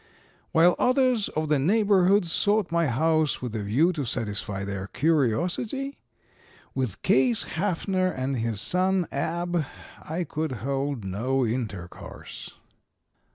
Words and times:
While 0.51 0.75
others 0.79 1.29
of 1.29 1.47
the 1.47 1.59
neighborhood 1.59 2.25
sought 2.25 2.71
my 2.71 2.87
house 2.87 3.39
with 3.39 3.55
a 3.55 3.61
view 3.61 3.93
to 3.93 4.03
satisfy 4.03 4.63
their 4.63 4.87
curiosity, 4.87 5.99
with 6.73 7.03
Case 7.03 7.43
Haffner 7.43 8.07
and 8.11 8.37
his 8.37 8.59
son 8.59 9.07
'Ab,' 9.11 9.63
I 10.01 10.23
could 10.23 10.53
hold 10.65 11.05
no 11.05 11.45
intercourse. 11.45 12.49